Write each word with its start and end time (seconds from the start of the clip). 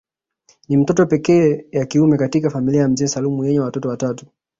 Ni 0.69 0.77
mtoto 0.77 1.05
pekee 1.05 1.65
ya 1.71 1.85
kiume 1.85 2.17
katika 2.17 2.49
familia 2.49 2.81
ya 2.81 2.87
mzee 2.89 3.07
Salum 3.07 3.45
yenye 3.45 3.59
watoto 3.59 3.89
watatu 3.89 4.25